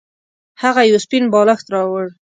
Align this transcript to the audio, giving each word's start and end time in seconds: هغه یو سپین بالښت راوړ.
هغه 0.61 0.81
یو 0.89 0.97
سپین 1.05 1.23
بالښت 1.33 1.65
راوړ. 1.73 2.05